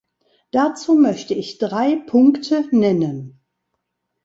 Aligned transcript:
Dazu 0.49 0.95
möchte 0.95 1.35
ich 1.35 1.59
drei 1.59 1.95
Punkte 1.97 2.65
nennen. 2.71 3.39